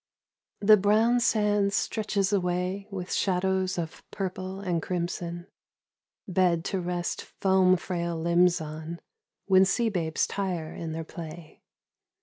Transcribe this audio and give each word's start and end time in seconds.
THE 0.61 0.77
brown 0.77 1.19
sand 1.19 1.73
stretches 1.73 2.33
away 2.33 2.87
with 2.89 3.13
shadows 3.13 3.77
of 3.77 4.03
purple 4.09 4.59
and 4.59 4.81
crimson 4.81 5.45
Bed 6.27 6.65
to 6.65 6.81
rest 6.81 7.21
foam 7.21 7.77
frail 7.77 8.19
limbs 8.19 8.59
on, 8.59 8.99
when 9.45 9.63
sea 9.63 9.89
babes 9.89 10.25
tire 10.25 10.73
in 10.73 10.93
their 10.93 11.03
play. 11.03 11.61